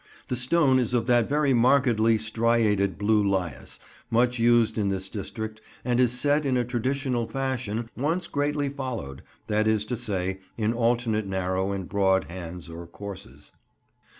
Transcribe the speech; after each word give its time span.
The 0.29 0.35
stone 0.35 0.79
is 0.79 0.95
of 0.95 1.05
that 1.05 1.29
very 1.29 1.53
markedly 1.53 2.17
striated 2.17 2.97
blue 2.97 3.21
lias 3.21 3.79
much 4.09 4.39
used 4.39 4.79
in 4.79 4.89
this 4.89 5.11
district, 5.11 5.61
and 5.85 5.99
is 5.99 6.11
set 6.19 6.43
in 6.43 6.57
a 6.57 6.63
traditional 6.65 7.27
fashion 7.27 7.87
once 7.95 8.25
greatly 8.25 8.67
followed, 8.67 9.21
that 9.45 9.67
is 9.67 9.85
to 9.85 9.95
say, 9.95 10.39
in 10.57 10.73
alternate 10.73 11.27
narrow 11.27 11.71
and 11.71 11.87
broad 11.87 12.23
hands 12.23 12.67
or 12.67 12.87
courses. 12.87 13.51